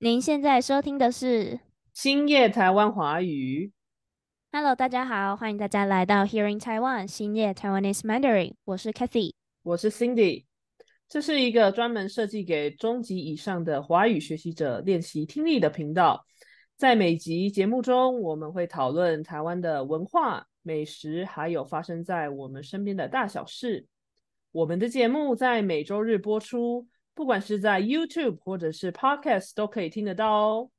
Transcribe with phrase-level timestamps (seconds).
[0.00, 1.58] 您现在收听的是
[1.92, 3.72] 星夜台湾华语。
[4.52, 9.32] Hello，大家好，欢迎大家来到 Hearing Taiwan 星夜 Taiwanese Mandarin，我是 Kathy。
[9.64, 10.44] 我是 Cindy，
[11.08, 16.24] 这是一个专门设计给中级以上的华语学习者练习听力的频道。
[16.76, 23.88] 在每集节目中，我们会讨论台湾的文化、美食，还有发生在我们身边的大小事。
[24.52, 26.86] 我们的节目在每周日播出，
[27.18, 30.70] 不管是在 YouTube 或者是 Podcast 都可以听得到哦。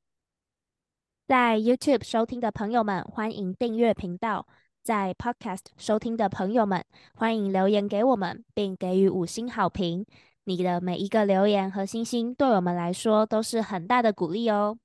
[1.28, 4.46] 在 YouTube 收听的朋友们，欢迎订阅频道；
[4.82, 10.06] 在 Podcast 收听的朋友们，欢迎留言给我们，并给予五星好评。
[10.46, 14.80] 你的每一个留言和星星，对我们来说都是很大的鼓励哦。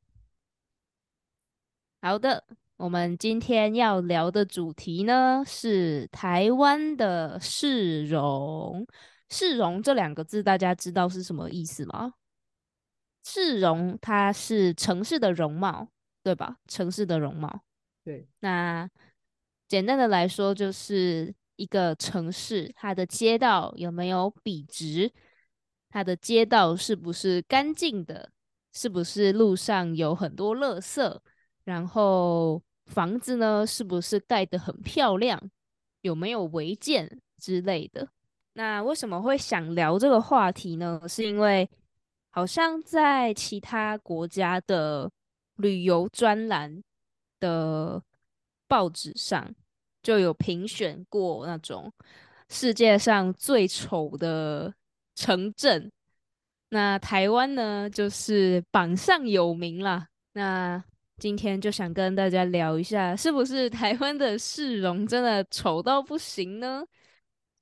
[2.02, 2.42] 好的，
[2.78, 8.84] 我们今天要聊的主题呢是台湾的市容。
[9.36, 12.14] 市容这两个字，大家知道是什么意思吗？
[13.24, 15.88] 市容它是城市的容貌，
[16.22, 16.58] 对吧？
[16.68, 17.64] 城市的容貌。
[18.04, 18.88] 对，那
[19.66, 25.10] 简单的来说，就是一个城市它的街道有没有笔直，
[25.88, 28.30] 它的街道是不是干净的，
[28.72, 31.18] 是不是路上有很多垃圾，
[31.64, 35.50] 然后房子呢是不是盖得很漂亮，
[36.02, 38.10] 有没有违建之类的。
[38.54, 41.00] 那为什么会想聊这个话题呢？
[41.06, 41.68] 是因为
[42.30, 45.10] 好像在其他国家的
[45.56, 46.82] 旅游专栏
[47.38, 48.02] 的
[48.66, 49.54] 报纸上
[50.02, 51.92] 就有评选过那种
[52.48, 54.72] 世界上最丑的
[55.14, 55.90] 城镇。
[56.70, 60.08] 那台湾呢，就是榜上有名啦。
[60.32, 60.82] 那
[61.18, 66.84] 今天就想跟大家聊一下，是不是台湾的市容真的丑到不行呢？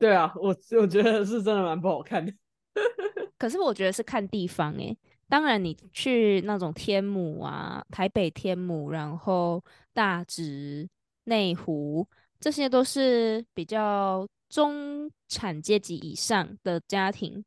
[0.02, 0.48] 对啊，我
[0.80, 2.32] 我觉得是真的蛮不好看的。
[3.38, 10.88] 可是我觉得是看地方诶、当然你去那种天母啊、台北天母，然后大直、
[11.26, 12.04] 内湖，
[12.40, 17.44] 这些都是比较中产阶级以上的家庭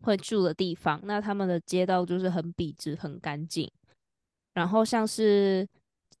[0.00, 1.00] 会住的地方。
[1.04, 3.70] 那他们的街道就是很笔直、很干净。
[4.54, 5.64] 然后像是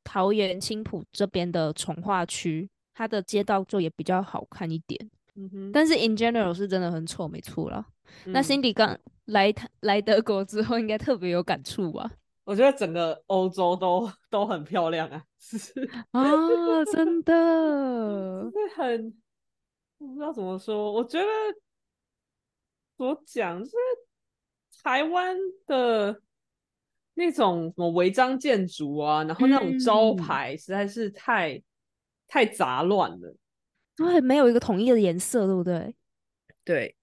[0.04, 5.10] 桃园青浦这边的从化区，它的街道就也比较好看一点。
[5.34, 7.84] 嗯哼，但是 in general 是真的很丑，没错啦。
[8.26, 12.10] 那嗯 Cindy 刚来台来德国之后，应该特别有感触吧？
[12.44, 16.22] 我觉得整个欧洲都都很漂亮啊，是 啊，
[16.92, 19.14] 真的，会很，
[19.98, 21.24] 我不知道怎么说，我觉得
[22.98, 23.76] 怎么讲，就是
[24.82, 26.20] 台湾的
[27.14, 31.62] 那种什么违章建筑啊，然后那种招嗯牌实在是太
[32.26, 33.36] 太杂乱了。
[33.96, 35.94] 对，没有一个统一的颜色，对不对？
[36.64, 36.96] 对，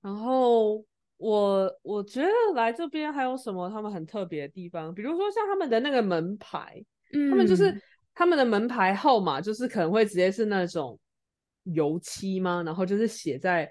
[0.00, 0.84] 然后
[1.16, 6.82] 我我觉得来这边还有什么他们很特别的地方，比如说像他们的那个门牌，
[7.30, 7.82] 他们就是嗯
[8.14, 10.98] 他们的门牌号码，就是可能会直接是那种
[11.64, 12.62] 油漆吗？
[12.64, 13.70] 然后就是写在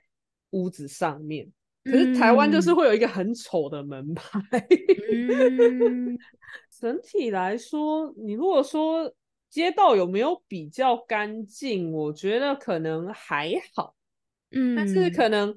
[0.52, 1.52] 屋子上面。
[1.86, 4.40] 可是台湾就是嗯会有一个很丑的门牌。
[5.12, 6.18] 嗯，
[6.80, 9.12] 整体来说，你如果说
[9.50, 13.96] 街道有没有比较干净，我觉得可能还好。
[14.52, 15.56] 嗯但是嗯可能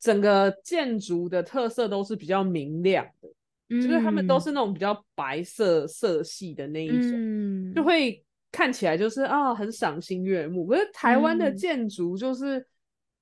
[0.00, 3.28] 整个建筑的特色都是比较明亮的，
[3.68, 10.66] 就是他们都是那种比较白色色系的那一种，嗯就会看起来就是啊很赏心悦目。
[10.66, 12.66] 可是台湾的嗯建筑就是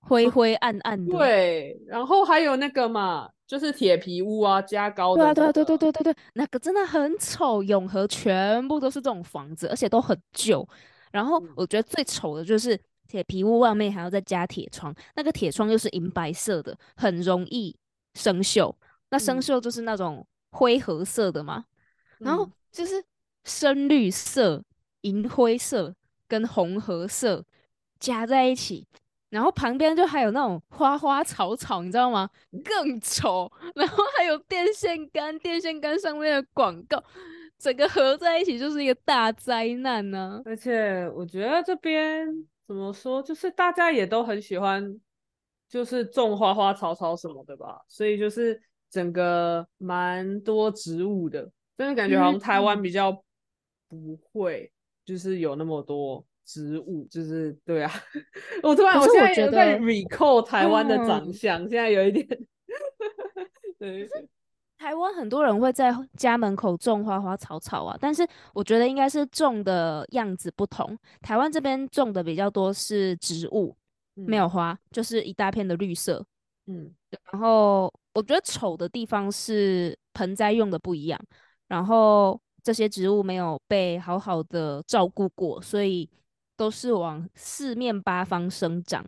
[0.01, 1.19] 灰灰暗暗的。
[1.19, 7.65] 对，然后还有那个嘛，就是铁皮屋啊，加高的、对啊，对啊，对对对对对，那个真的很丑。
[7.65, 10.65] 永和全部都是这种房子，而且都很旧。
[11.11, 12.79] 然后嗯我觉得最丑的就是
[13.09, 17.77] 铁皮屋外面还要再加铁窗，那个铁窗又是银白色的，很容易
[18.15, 18.73] 生锈。
[19.09, 21.65] 那生嗯锈就是那种灰褐色的嘛，
[22.19, 23.05] 然后嗯就是
[23.43, 24.63] 深绿色、
[25.01, 25.93] 银灰色
[26.29, 27.45] 跟红褐色
[27.99, 28.87] 加在一起，
[29.31, 32.29] 然后旁边就还有那种花花草草，你知道吗？
[32.65, 33.51] 更丑。
[33.75, 37.03] 然后还有电线杆，电线杆上面的广告，
[37.59, 42.27] 整个合在一起就是一个大灾难呢、而且我觉得这边
[42.67, 45.01] 怎么说，就是大家也都很喜欢，
[45.69, 48.61] 就是种花花草草什么的吧，所以就是
[48.91, 53.13] 整个蛮多植物的，真的感觉好像台湾嗯比较
[53.89, 54.73] 不会，
[55.05, 57.91] 就是有那么多植物，就是对啊，
[58.63, 62.27] 我突然我现在有在得 recall 台湾的长嗯相，现在有一点，
[63.79, 64.09] 对，
[64.79, 70.99] 台湾很多人会在家门口种花花草草啊，但是我觉得应该是种的样子不同。
[71.21, 73.77] 台湾这边种的比较多是植物，
[74.15, 76.25] 没有花，就是一大片的绿色。
[76.67, 76.93] 嗯，
[77.31, 81.21] 然后我觉得丑的地方是盆栽用的不一样，
[81.69, 86.09] 然后这些植物没有被好好的照顾过，所以
[86.61, 89.03] 都是往四面八方生长，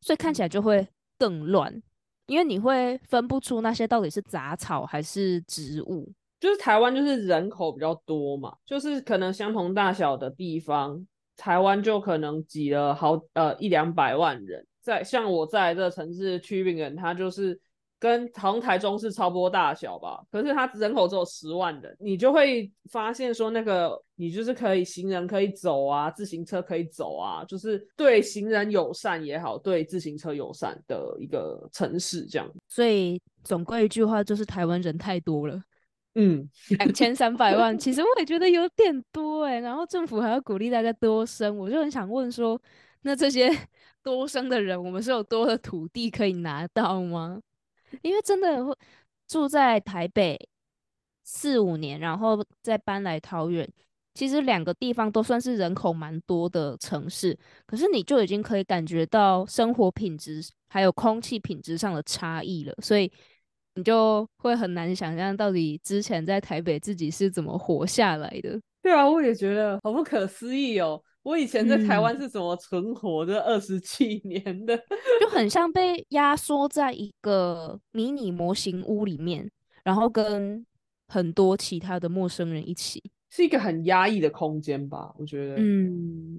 [0.00, 1.82] 所以看起来就会更乱，
[2.28, 6.10] 因为你会分不出那些到底是杂草还是植物。
[6.40, 11.06] 就是台湾就是人口比较多嘛，就是可能相同大小的地方，
[11.36, 14.66] 台湾就可能挤了好呃一两百万人。
[14.80, 17.60] 在像我在这城市区域人，他就是
[18.04, 32.46] 跟好像台中是差不多大小吧，可是它人口只有十万人，你就会发现说那个你就是可以行人可以走啊，自行车可以走啊，就是对行人友善也好，对自行车友善的一个城市这样。
[32.68, 35.62] 所以总归一句话就是台湾人太多了。
[36.16, 36.46] 嗯，
[36.78, 39.60] 两千三百万，其实我也觉得有点多哎。
[39.60, 42.60] 然后政府还要鼓励大家多生，我就很想问说，
[43.00, 43.50] 那这些
[44.04, 47.40] 多生的人，我们是有多的土地可以拿到吗？
[48.02, 48.58] 因为真的
[49.26, 50.38] 住在台北
[51.22, 53.68] 四五年，然后再搬来桃园，
[54.14, 63.10] 其实两个地方都算是人口蛮多的城市，可是你就已经可以感觉到生活品质还有空气品质上的差异了，所以。
[63.76, 68.56] 你就会很难想象到底之前在台北自己是怎么活下来的。
[68.80, 71.02] 对啊，我也觉得好不可思议哦。
[71.24, 74.76] 我以前在台湾是怎么存活的二十七年的，
[75.20, 79.50] 就很像被压缩在一个迷你模型屋里面，
[79.82, 80.64] 然后跟
[81.08, 85.12] 很多其他的陌生人一起，是一个很压抑的空间吧？
[85.18, 86.38] 我觉得，嗯。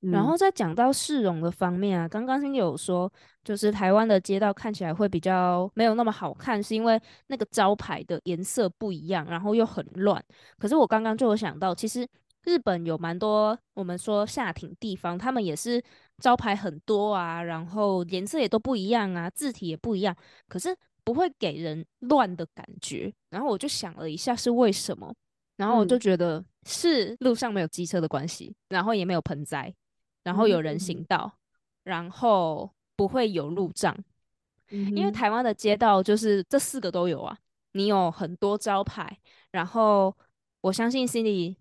[0.00, 10.24] 然后再讲到市容的方面啊，刚刚星有说，就是台湾的街道看起来会比较没有那么好看，是因为那个招牌的颜色不一样，然后又很乱。
[10.56, 12.06] 可是我刚刚就有想到，其实
[12.48, 15.82] 日本有蛮多我们说下町地方，他们也是
[16.16, 20.16] 招牌很多啊，然后颜色也都不一样啊，字体也不一样，
[20.48, 20.74] 可是
[21.04, 23.12] 不会给人乱的感觉。
[23.28, 25.14] 然后我就想了一下是为什么，
[25.58, 29.74] 然后我就觉得是路上没有机车的关系，然后也没有盆栽。
[30.24, 31.30] 然后有人行道，
[31.84, 33.94] 然后不会有路障，
[34.70, 37.36] 因为台湾的街道就是这四个都有啊。
[37.72, 39.18] 你有很多招牌，
[39.50, 40.16] 然后
[40.62, 41.54] 我相信心里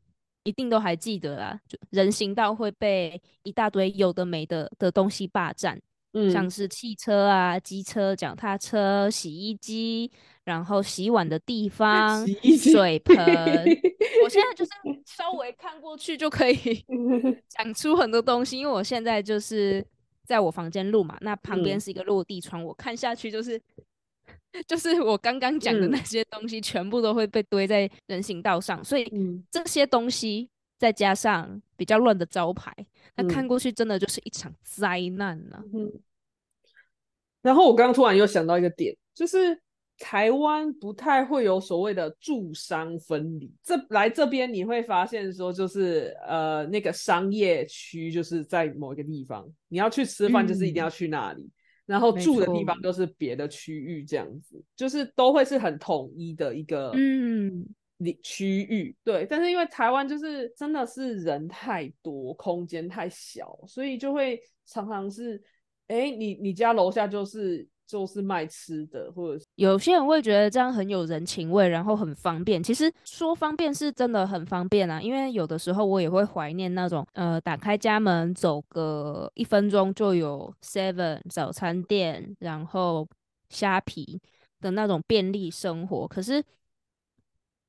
[0.47, 5.79] 一定都还记得啦，就人行道会被一大堆有的没的的东西霸占，
[6.13, 10.09] 嗯像是汽车啊、机车、脚踏车、洗衣机。
[10.47, 12.25] 然后洗碗的地方，
[12.57, 13.17] 水盆，
[14.23, 14.71] 我现在就是
[15.05, 16.55] 稍微看过去就可以
[17.51, 19.85] 讲出很多东西，因为我现在就是
[20.23, 23.61] 在我房间录嘛，那旁边是一个落地窗，我看下去就是
[24.65, 29.11] 就是我刚刚讲的那些东西全部都会被堆在人行道上，所以
[29.51, 32.73] 这些东西再加上比较乱的招牌，
[33.15, 35.63] 那看过去真的就是一场灾难呢。
[37.41, 39.59] 然后我刚刚突然又想到一个点，就是。
[39.99, 51.49] 台湾不太会有所谓的住商分离，这来这边你会发现说，就是呃那个商业区就是在某一个地方，你要去吃饭就是一定要去那里，
[51.87, 57.65] 然后住的地方都是别的区域，这样子就是都会是很统一的一个嗯
[58.21, 58.95] 区域。
[59.03, 65.41] 对，但是因为台湾就是真的是人太多，空间太小，所以就会常常是，
[65.87, 67.67] 哎，你你家楼下就是。
[67.87, 72.61] 就是卖吃的，或者有些人会觉得这样很有人情味，然后很方便。
[72.61, 83.07] 其实说方便是真的很方便啊，因为有的时候我也会怀念那种，呃，打开家门走个一分钟就有 Seven 早餐店，然后
[83.49, 84.19] 虾皮
[84.59, 86.07] 的那种便利生活。
[86.07, 86.43] 可是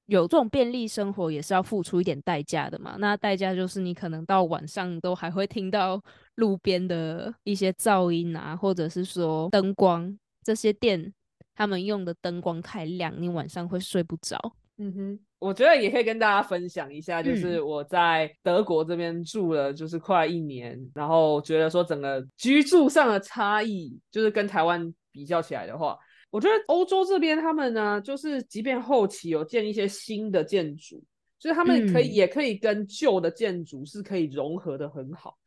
[0.09, 2.97] 有这种便利生活也是要付出一点代价的嘛。
[2.99, 6.03] 那代价就是你可能到晚上都还会听到。
[6.39, 11.13] 路边的一些噪音啊，或者是说灯光，这些店
[11.57, 14.39] 他们用的灯光太亮，你晚上会睡不着。
[14.77, 25.99] 嗯哼，我觉得也可以跟大家分享一下，就是我在德国这边住了就是快一年，然后觉得说整个居住上的差异，就是跟台湾比较起来的话，
[26.31, 31.03] 我觉得欧洲这边他们呢，就是即便后期有建一些新的建筑，
[31.39, 35.39] 就是他们可以也可以跟旧的建筑是可以融合的很好。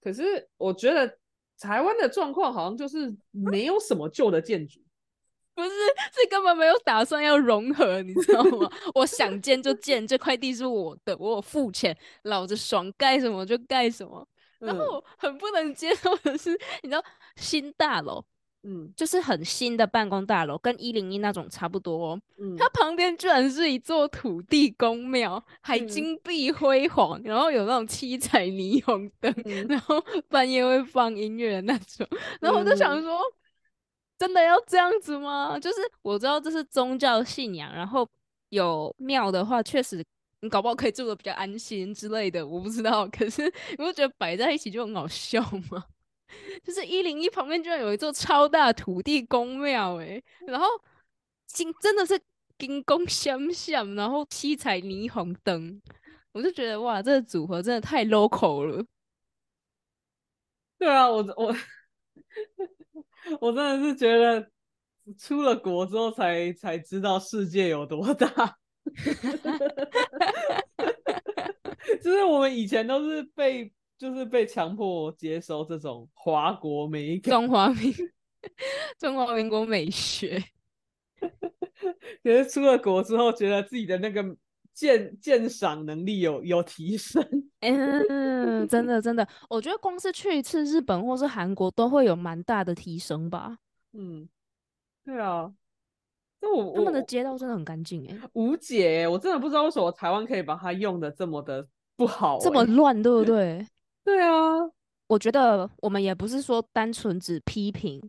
[0.00, 1.18] 可是我觉得
[1.58, 4.78] 台湾的状况好像就是没有什么旧的建筑，
[5.56, 8.70] 不是，是根本没有打算要融合，你知道吗？
[8.94, 14.26] 我想建就建，这块地是我的，我有付钱，老子爽盖什么就盖什么。
[14.60, 16.50] 然后很不能接受的是，
[16.82, 17.04] 你知道
[17.36, 18.24] 新大楼。
[18.70, 22.20] 嗯，就是很新的办公大楼，跟一零一那种差不多。
[22.36, 29.34] 嗯，它旁边居然是一座土地公庙，还金碧辉煌，然后有那种七彩霓虹灯，
[29.66, 32.06] 然后半夜会放音乐的那种。
[32.42, 33.18] 然后我就想说，
[34.18, 35.58] 真的要这样子吗？
[35.58, 38.06] 就是我知道这是宗教信仰，然后
[38.50, 40.04] 有庙的话，确实
[40.42, 43.08] 你搞不好可以住的比较安心之类的，我不知道。
[43.08, 45.82] 可是你不觉得摆在一起就很好笑吗？
[46.62, 50.66] 就是一零一旁边居然有一座超大土地公庙，诶，然后
[51.46, 52.20] 金真的是
[52.58, 55.80] 金宫相向，然后七彩霓虹灯，
[56.32, 58.84] 我就觉得哇，这个组合真的太 local 了。
[60.78, 61.54] 对啊，我我
[63.40, 64.50] 我真的是觉得
[65.18, 68.56] 出了国之后才才知道世界有多大。
[72.02, 77.92] 就是我们以前都是被就是被强迫接收这种华国美感，中华民
[78.96, 80.42] 中华民国美学。
[82.22, 84.24] 可是出了国之后，觉得自己的那个
[84.72, 87.20] 鉴鉴赏能力有有提升。
[87.60, 93.58] 嗯，真的 真的，我觉得光是去一次日本或是韩国都会有蛮大的提升吧。
[93.92, 94.28] 嗯，
[95.04, 95.52] 对啊，
[96.40, 103.66] 那我他们的街道真的很干净哎，无解，我真的不知道为什么台湾可以把它用的这么的不好，这么乱，对不对？
[104.08, 104.56] 对啊，
[105.06, 108.02] 我觉得我们也不是说单纯只批评，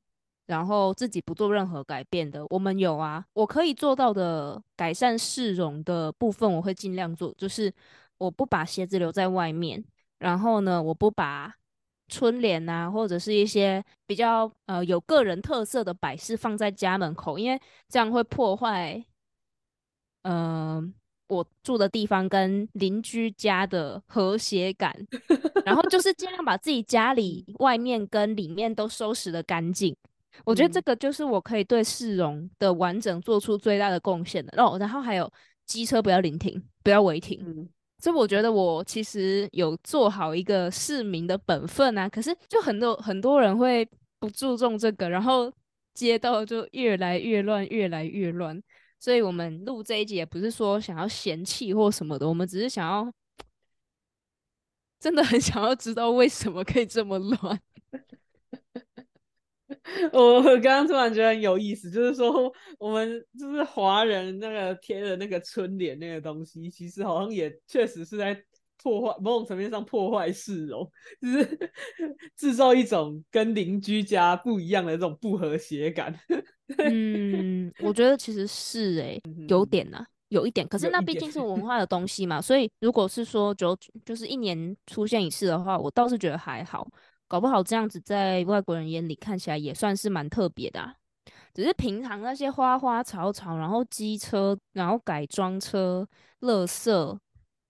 [0.45, 2.45] 然后自己不做任何改变的。
[2.49, 7.33] 我们有啊，我可以做到的改善市容的部分，我会尽量做。
[7.37, 7.71] 就是
[8.17, 9.83] 我不把鞋子留在外面，
[10.19, 11.53] 然后呢，我不把
[12.07, 19.05] 春联啊，或者是一些比较呃有个人特色的摆饰放在家门口，因为这样会破坏，
[20.23, 20.93] 嗯。
[21.29, 24.93] 我住的地方跟邻居家的和谐感，
[25.63, 29.95] 然后就是尽量把自己家里外面跟里面都收拾的干净。
[30.45, 34.61] 我觉得这个就是我可以对市容的完整做出最大的贡献的。
[34.61, 35.31] 哦，然后还有
[35.65, 37.69] 机车不要临停，不要违停。
[37.99, 42.07] 所以我觉得我其实有做好一个市民的本分啊。
[42.07, 43.87] 可是就很多很多人会
[44.19, 45.51] 不注重这个，然后
[45.93, 48.59] 街道就越来越乱，越来越乱。
[48.99, 53.11] 所以我们录这一集也不是说想要嫌弃或什么的，我们只是想要，
[54.99, 57.59] 真的很想要知道为什么可以这么乱。
[60.13, 68.43] 我刚刚突然觉得很有意思，就是说我们就是华人那个贴的那个春联那个东西，其实好像也确实是在
[68.81, 70.91] 破坏某种层面上破坏市容，
[71.21, 71.71] 就是
[72.35, 76.13] 制造一种跟邻居家不一样的这种不和谐感。
[76.77, 80.67] 嗯，我觉得其实是诶，有点呐，有一点。
[80.67, 86.87] 可是那毕竟是文 化的东西嘛，所以如果是说就就是一年出现一次的话，我倒是觉得还好。
[87.27, 90.95] 搞不好这样子在外国人眼里看起来也算是蛮特别的。
[91.53, 96.07] 只是平常那些花花草草，然后机车，然后改装车、
[96.39, 97.19] 乐色，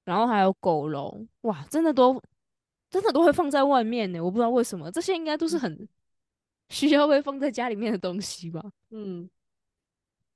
[0.05, 2.21] 然后还有狗笼，哇，真的都
[2.89, 4.19] 真的都会放在外面呢。
[4.21, 5.87] 我不知道为什么，这些应该都是很。
[6.69, 8.61] 需要被封在家里面的东西吧。
[8.91, 9.29] 嗯，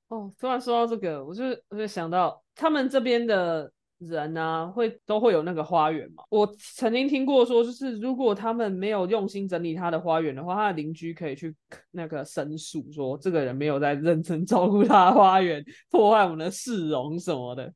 [0.10, 6.24] 哦，突然说到这个，我就我就想到他们这边的人呢，会都会有那个花园嘛。
[6.30, 11.56] 我曾经听过说，就是如果他们没有用心整理他的花园的话，他的邻居可以去
[11.92, 17.74] 那个申诉，说这个人没有在认真照顾他的花园，破坏我们的市容什么的。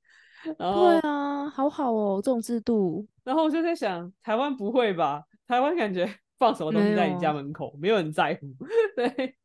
[0.57, 3.05] 然后对啊，好好哦，这种制度。
[3.23, 5.23] 然后我就在想，台湾不会吧？
[5.47, 6.07] 台湾感觉。
[6.37, 8.47] 放什么东西在你家门口，没有人在乎。
[8.95, 9.35] 对。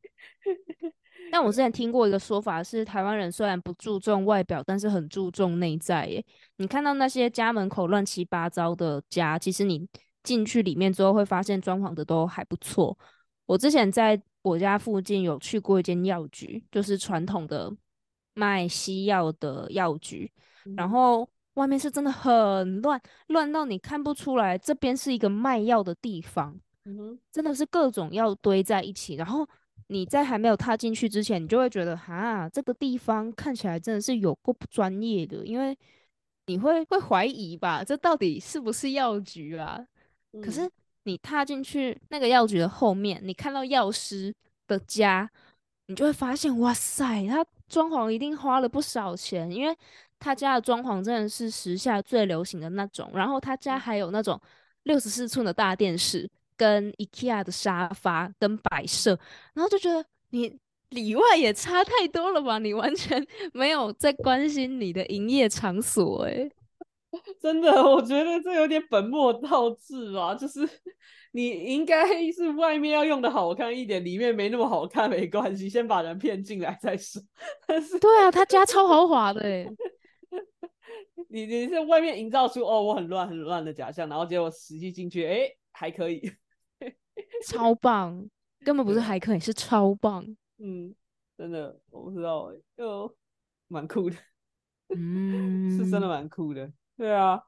[1.31, 6.07] 但我之前听过一个说法是，台湾人虽然不注重外表，但是很注重内在。
[6.07, 6.23] 耶，
[6.57, 9.89] 你看到那些家门口乱七八糟的家，其实你
[10.23, 12.97] 进去里面之后，会发现装潢的都还不错。
[13.47, 17.75] 我之前在我家附近有去过一间药局，就是传统的
[18.35, 20.31] 卖西药的药局，
[20.77, 26.61] 然后外面是真的很乱，乱到你看不出来这边是一个卖药的地方。
[26.85, 29.47] 嗯哼，真的是各种药堆在一起，然后
[29.87, 35.77] 你在还没有踏进去之前，你就会觉得哈，这个地方看起来真的是有够不专业的，因为
[36.47, 39.87] 你会会怀疑吧，这到底是不是药局啊？
[40.43, 40.69] 可是
[41.05, 44.35] 你踏进去那个药局的后面，你看到药师
[44.67, 45.31] 的家，
[45.87, 49.77] 你就会发现，哇塞，他装潢一定花了不少钱，因为
[50.19, 54.41] 他家的装潢真的是时下最流行的那种，然后他家还有那种
[54.83, 56.29] 六十四寸的大电视。
[56.63, 59.19] 跟 IKEA 的沙发跟摆设，
[59.53, 60.57] 然后就觉得你
[60.91, 62.61] 里外也差太多了吧？
[62.61, 66.49] 你完全 没有在关心你的营业场所，哎，
[67.43, 70.37] 真的，我觉得这有点本末倒置吧。
[70.37, 70.61] 就是
[71.35, 77.21] 你应该是外面要用的好看一点，里面没那么好看没关系，先把人骗进来再说。
[77.67, 79.67] 但是，对啊，他家超豪华的，哎，
[81.29, 86.31] 你你是外面营造出哦我很乱很乱的假象，然后结果实际进去，哎，还可以。
[87.43, 88.29] 超棒，
[88.65, 90.25] 根本不是还可以，是超棒。
[90.59, 90.95] 嗯，
[91.37, 93.15] 真的，我不知道，就
[93.69, 94.17] 蛮酷的。
[94.95, 96.71] 嗯， 是真的蛮酷的。
[96.97, 97.43] 对啊，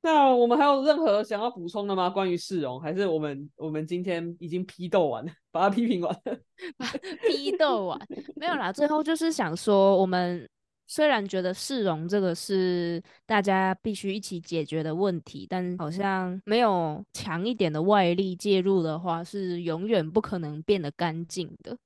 [0.00, 2.08] 那我们还有任何想要补充的吗？
[2.08, 6.38] 关于市容，还是我们我们今天已经批斗完了，把它批评完了，
[7.28, 8.00] 批斗完
[8.36, 8.72] 没有啦。
[8.72, 10.48] 最后就是想说，我们
[10.90, 21.76] 虽然觉得市容这个是大家必须一起解决的问题，但好像没有强一点的外力介入的话，是永远不可能变得干净的。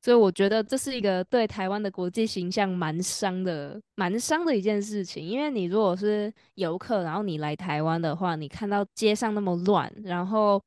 [0.00, 5.24] 所以我觉得这是一个对台湾的国际形象蛮伤的、蛮伤的一件事情。
[5.24, 10.60] 因为你如果是游客，然后你来台湾的话，你看到街上那么乱，然后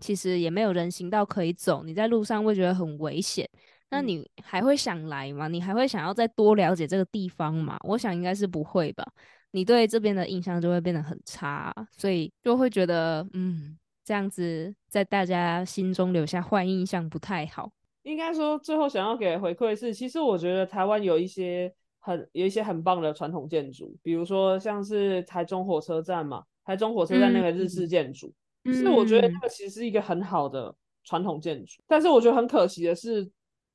[0.00, 3.48] 其实也没有人行道可以走，你在路上会觉得很危险。
[3.90, 5.48] 那你还会想来吗？
[5.48, 7.76] 你还会想要再多了解这个地方吗？
[7.82, 9.04] 我想应该是不会吧。
[9.52, 17.70] 你对这边的印象就会变得很差，所以就会觉得，嗯，这样子在大家心中留下坏印象不太好。
[18.02, 28.32] 应该说，最后想要给回馈是，其实我觉得台湾有一些很有一些很棒的传统建筑，比如说像是台中火车站嘛，台中火车站那个日式建筑，
[28.66, 31.82] 是我觉得那个其实是一个很好的传统建筑。
[31.88, 33.28] 但是我觉得很可惜的是，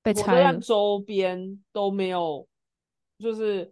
[0.06, 2.48] 火车站周边都没有，
[3.20, 3.72] 就是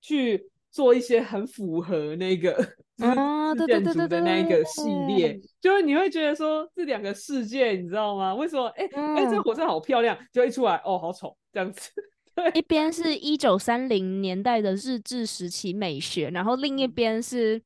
[0.00, 2.52] 去做一些很符合那个。
[2.98, 8.32] 啊，对对对对的那一个系列，就是你会觉得说这两个世界，你知道吗？
[8.32, 8.68] 为什么？
[8.76, 11.90] 哎哎，这个火车好漂亮，就一出来，哦，好丑，这样子。
[12.36, 17.60] 对，一边是一九三零年代的日治时期美学，然后另一边是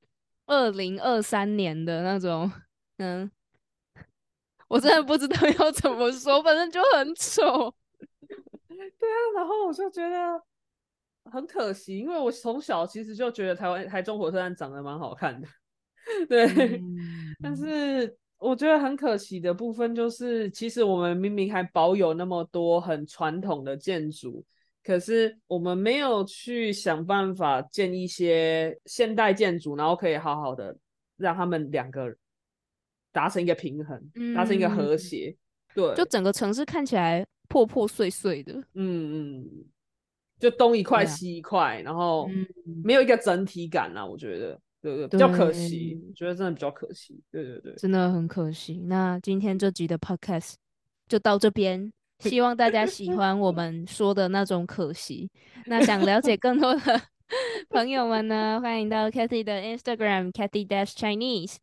[0.47, 2.51] 二零二三年的那种，
[2.97, 3.31] 嗯，
[4.69, 7.75] 我真的不知道要怎么说，反正就很丑。
[8.99, 10.43] 对啊，然后我就觉得。
[11.31, 15.47] 很可惜，因为我从小其实就觉得台湾台中火车站长得蛮好看的，
[16.27, 16.81] 对。
[17.43, 24.43] 但是我觉得很可惜的部分就是，其实我们明明还保有那么多很传统的建筑，
[24.83, 30.75] 可是我们没有去想办法建一些现代建筑，然后可以好好的
[31.19, 32.17] 让他们两个
[33.13, 34.03] 达成一个平衡，
[34.35, 35.37] 达成一个和谐。
[35.79, 38.55] 对，就整个城市看起来破破碎碎的。
[38.75, 39.49] 嗯嗯。
[40.41, 42.31] 就东一块西一块，然后
[42.85, 48.75] 没有一个整体感啊，我觉得，对对，比较可惜，觉得真的比较可惜，对对对，真的很可惜。
[48.87, 50.55] 那今天这集的 podcast
[51.09, 55.29] 就到这边，希望大家喜欢我们说的那种可惜。
[55.67, 57.03] 那想了解更多的
[57.71, 61.57] 朋友们呢，欢迎到 Cathy 的 Instagram Cathy Dash Chinese，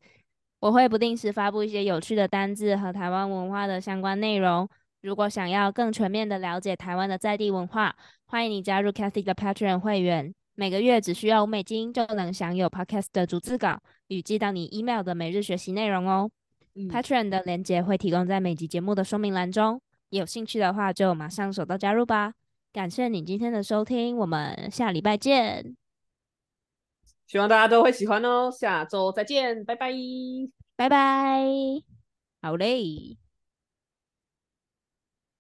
[0.60, 4.68] 我会不定时发布一些有趣的单字和台湾文化的相关内容。
[5.02, 16.32] 如果想要更全面的了解台湾的在地文化，欢迎你加入 Cathy 的 Patreon 会员，每个月只需要五美金就能享有 Podcast 的逐字稿与寄到你 email 的每日学习内容哦。
[16.76, 22.34] Patreon 的链接会提供在每集节目的说明栏中，有兴趣的话就马上手到加入吧。
[22.74, 25.85] 感谢你今天的收听，我们下礼拜见。
[27.28, 29.92] 希望大家都会喜欢哦，下周再见，拜拜，
[30.76, 31.44] 拜拜，
[32.42, 33.25] 好嘞。